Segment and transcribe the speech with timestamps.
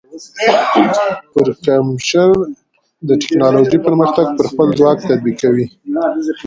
[1.33, 2.31] پرکمشر
[3.07, 5.65] د ټیکنالوجۍ پرمختګ پر خپل ځواک تطبیق کوي.